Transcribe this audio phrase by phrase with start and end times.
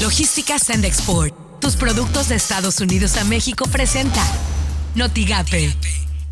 [0.00, 1.34] Logística Send Export.
[1.60, 4.22] Tus productos de Estados Unidos a México presenta
[4.94, 5.74] Notigape,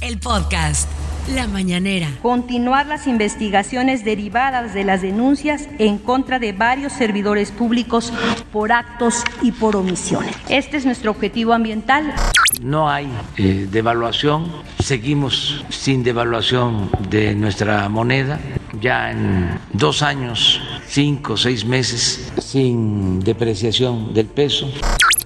[0.00, 0.88] el podcast.
[1.34, 2.08] La Mañanera.
[2.23, 8.11] Continuar las investigaciones derivadas de las denuncias en contra de varios servidores públicos
[8.50, 10.35] por actos y por omisiones.
[10.48, 12.14] Este es nuestro objetivo ambiental.
[12.62, 13.07] No hay
[13.37, 14.50] eh, devaluación,
[14.82, 18.41] seguimos sin devaluación de nuestra moneda,
[18.80, 24.68] ya en dos años, cinco, seis meses sin depreciación del peso.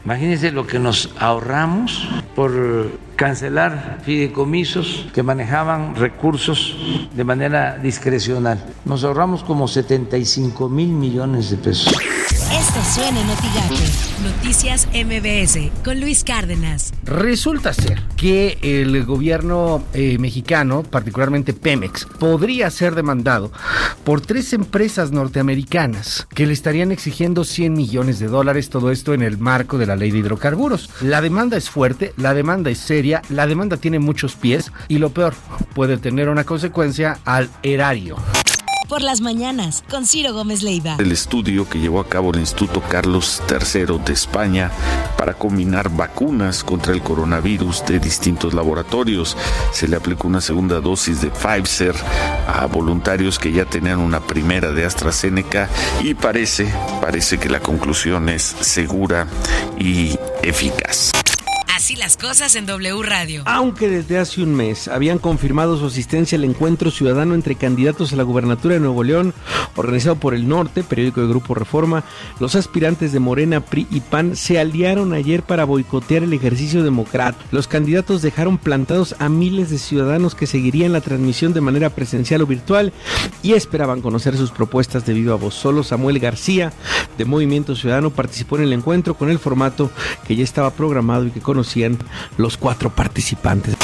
[0.05, 6.77] Imagínense lo que nos ahorramos por cancelar fideicomisos que manejaban recursos
[7.14, 8.59] de manera discrecional.
[8.84, 11.94] Nos ahorramos como 75 mil millones de pesos.
[12.52, 13.27] Esto suena en
[14.23, 16.92] Noticias MBS con Luis Cárdenas.
[17.02, 23.51] Resulta ser que el gobierno eh, mexicano, particularmente Pemex, podría ser demandado
[24.05, 29.23] por tres empresas norteamericanas que le estarían exigiendo 100 millones de dólares, todo esto en
[29.23, 30.91] el marco de la ley de hidrocarburos.
[31.00, 35.09] La demanda es fuerte, la demanda es seria, la demanda tiene muchos pies y lo
[35.09, 35.33] peor,
[35.75, 38.16] puede tener una consecuencia al erario
[38.92, 40.96] por las mañanas con Ciro Gómez Leiva.
[40.98, 44.70] El estudio que llevó a cabo el Instituto Carlos III de España
[45.16, 49.34] para combinar vacunas contra el coronavirus de distintos laboratorios.
[49.72, 51.94] Se le aplicó una segunda dosis de Pfizer
[52.46, 55.70] a voluntarios que ya tenían una primera de AstraZeneca
[56.02, 56.70] y parece,
[57.00, 59.26] parece que la conclusión es segura
[59.78, 61.12] y eficaz.
[61.83, 63.42] Así las cosas en W Radio.
[63.44, 68.16] Aunque desde hace un mes habían confirmado su asistencia al encuentro ciudadano entre candidatos a
[68.16, 69.34] la gubernatura de Nuevo León,
[69.75, 72.05] organizado por el Norte, periódico de Grupo Reforma,
[72.38, 77.44] los aspirantes de Morena, PRI y PAN se aliaron ayer para boicotear el ejercicio democrático.
[77.50, 82.42] Los candidatos dejaron plantados a miles de ciudadanos que seguirían la transmisión de manera presencial
[82.42, 82.92] o virtual
[83.42, 85.55] y esperaban conocer sus propuestas de viva voz.
[85.55, 86.72] Solo Samuel García,
[87.19, 89.91] de Movimiento Ciudadano, participó en el encuentro con el formato
[90.28, 91.72] que ya estaba programado y que conocía
[92.37, 93.75] los cuatro participantes.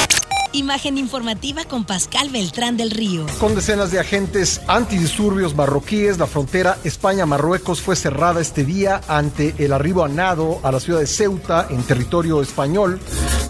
[0.51, 3.27] Imagen informativa con Pascal Beltrán del Río.
[3.39, 9.73] Con decenas de agentes antidisturbios marroquíes, la frontera España-Marruecos fue cerrada este día ante el
[9.73, 12.99] arribo a nado a la ciudad de Ceuta, en territorio español,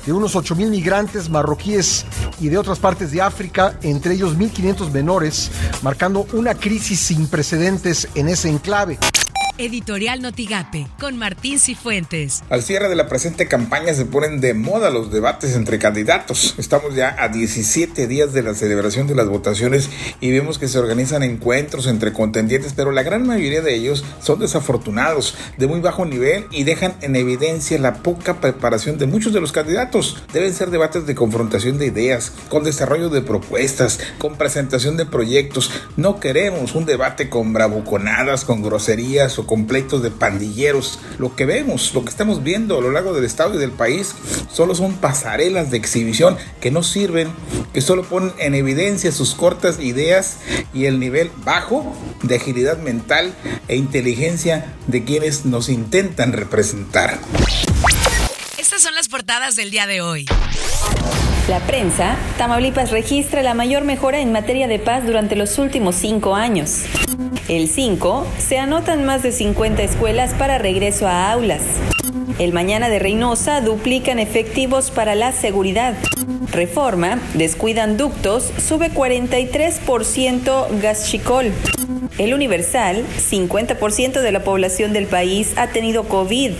[0.05, 2.05] de unos 8.000 migrantes marroquíes
[2.41, 5.51] y de otras partes de África, entre ellos 1.500 menores,
[5.81, 8.97] marcando una crisis sin precedentes en ese enclave.
[9.59, 12.43] Editorial Notigape, con Martín Cifuentes.
[12.49, 16.55] Al cierre de la presente campaña se ponen de moda los debates entre candidatos.
[16.57, 19.89] Estamos ya a 17 días de la celebración de las votaciones
[20.21, 24.39] y vemos que se organizan encuentros entre contendientes, pero la gran mayoría de ellos son
[24.39, 29.41] desafortunados, de muy bajo nivel y dejan en evidencia la poca preparación de muchos de
[29.41, 30.23] los candidatos.
[30.31, 35.69] Deben ser debates de confrontación de ideas, con desarrollo de propuestas, con presentación de proyectos.
[35.97, 40.99] No queremos un debate con bravuconadas, con groserías o completos de pandilleros.
[41.17, 44.13] Lo que vemos, lo que estamos viendo a lo largo del estado y del país,
[44.53, 47.29] solo son pasarelas de exhibición que no sirven,
[47.73, 50.37] que solo ponen en evidencia sus cortas ideas
[50.71, 53.33] y el nivel bajo de agilidad mental
[53.67, 57.17] e inteligencia de quienes nos intentan representar.
[58.79, 60.25] Son las portadas del día de hoy.
[61.49, 66.33] La prensa, Tamaulipas registra la mayor mejora en materia de paz durante los últimos cinco
[66.33, 66.85] años.
[67.49, 71.61] El 5, se anotan más de 50 escuelas para regreso a aulas.
[72.37, 75.95] El Mañana de Reynosa duplican efectivos para la seguridad.
[76.53, 81.51] Reforma, descuidan ductos, sube 43% gas chicol.
[82.17, 86.51] El Universal, 50% de la población del país ha tenido COVID.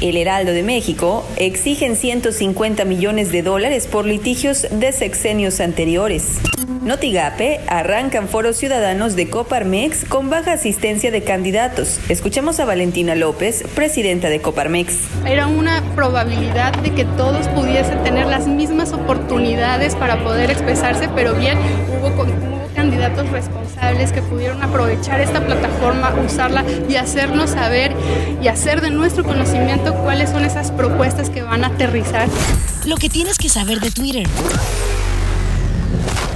[0.00, 6.38] El Heraldo de México, exigen 150 millones de dólares por litigios de sexenios anteriores.
[6.82, 12.00] Notigape, arrancan foros ciudadanos de Coparmex con baja asistencia de candidatos.
[12.08, 14.96] Escuchamos a Valentina López, presidenta de Coparmex.
[15.26, 21.34] Era una probabilidad de que todos pudiesen tener las mismas oportunidades para poder expresarse, pero
[21.34, 21.58] bien,
[22.00, 22.49] hubo,
[23.00, 27.94] candidatos responsables que pudieron aprovechar esta plataforma, usarla y hacernos saber
[28.42, 32.28] y hacer de nuestro conocimiento cuáles son esas propuestas que van a aterrizar.
[32.84, 34.26] Lo que tienes que saber de Twitter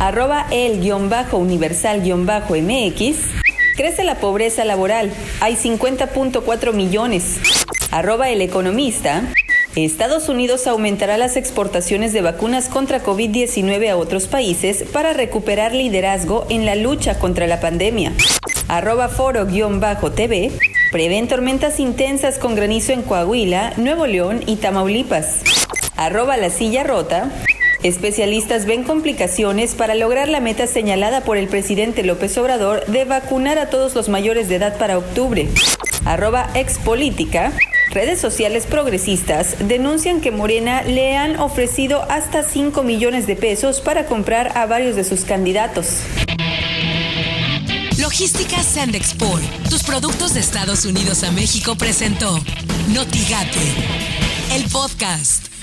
[0.01, 3.17] arroba el-universal-mx,
[3.77, 7.41] crece la pobreza laboral, hay 50.4 millones.
[7.91, 9.25] Arroba el economista,
[9.77, 16.47] Estados Unidos aumentará las exportaciones de vacunas contra COVID-19 a otros países para recuperar liderazgo
[16.49, 18.13] en la lucha contra la pandemia.
[18.69, 20.53] Arroba foro-tv,
[20.93, 25.43] prevén tormentas intensas con granizo en Coahuila, Nuevo León y Tamaulipas.
[25.97, 27.33] Arroba la silla rota,
[27.83, 33.59] Especialistas ven complicaciones para lograr la meta señalada por el presidente López Obrador de vacunar
[33.59, 35.49] a todos los mayores de edad para octubre.
[36.07, 37.53] arroba expolítica,
[37.91, 44.07] redes sociales progresistas denuncian que Morena le han ofrecido hasta 5 millones de pesos para
[44.07, 46.01] comprar a varios de sus candidatos.
[47.99, 52.39] Logística Sandexport, tus productos de Estados Unidos a México presentó
[52.89, 53.61] Notigate,
[54.53, 55.54] el podcast.